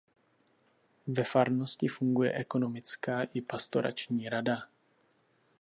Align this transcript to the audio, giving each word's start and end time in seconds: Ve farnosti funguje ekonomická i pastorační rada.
Ve 1.07 1.23
farnosti 1.23 1.87
funguje 1.87 2.31
ekonomická 2.33 3.23
i 3.33 3.41
pastorační 3.41 4.29
rada. 4.29 4.67